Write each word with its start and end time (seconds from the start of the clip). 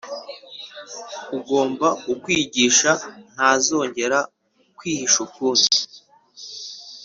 Ugomba 1.37 1.87
kukwigisha 2.03 2.91
ntazongera 3.33 4.19
kwihisha 4.77 5.17
ukundi, 5.27 5.75